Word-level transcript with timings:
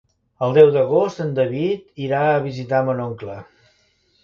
El 0.45 0.53
deu 0.57 0.71
d'agost 0.77 1.21
en 1.25 1.29
David 1.41 2.01
irà 2.07 2.23
a 2.31 2.41
visitar 2.49 2.83
mon 2.91 3.05
oncle. 3.07 3.39